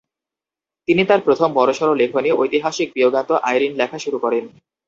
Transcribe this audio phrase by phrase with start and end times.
[0.87, 4.43] তিনি তার প্রথম বড়সড় লেখনী ঐতিহাসিক বিয়োগান্ত আইরিন লেখা শুরু করেন।